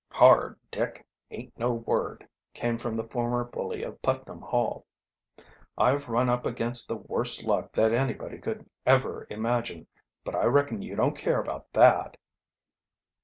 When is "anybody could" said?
7.93-8.67